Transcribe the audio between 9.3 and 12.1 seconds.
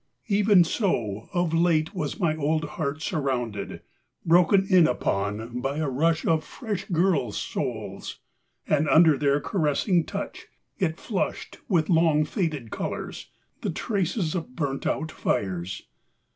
caressing touch it flushed with